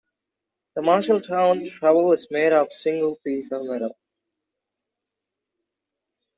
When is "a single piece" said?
2.71-3.51